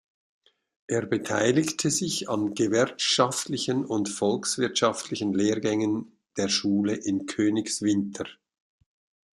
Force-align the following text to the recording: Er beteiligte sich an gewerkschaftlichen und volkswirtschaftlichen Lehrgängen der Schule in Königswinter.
Er 0.87 1.05
beteiligte 1.05 1.91
sich 1.91 2.27
an 2.27 2.55
gewerkschaftlichen 2.55 3.85
und 3.85 4.09
volkswirtschaftlichen 4.09 5.31
Lehrgängen 5.31 6.11
der 6.37 6.49
Schule 6.49 6.95
in 6.95 7.27
Königswinter. 7.27 8.25